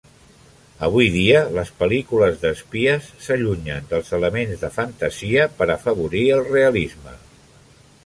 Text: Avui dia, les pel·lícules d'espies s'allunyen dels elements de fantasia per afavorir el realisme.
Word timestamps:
Avui 0.85 1.09
dia, 1.15 1.41
les 1.57 1.69
pel·lícules 1.81 2.41
d'espies 2.45 3.11
s'allunyen 3.27 3.93
dels 3.93 4.11
elements 4.21 4.65
de 4.67 4.75
fantasia 4.81 5.49
per 5.61 5.73
afavorir 5.79 6.27
el 6.41 6.47
realisme. 6.53 7.19